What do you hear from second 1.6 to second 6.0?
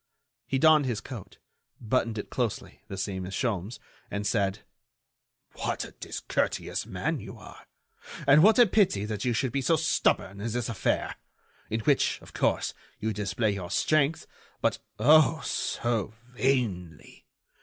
buttoned it closely, the same as Sholmes, and said: "What a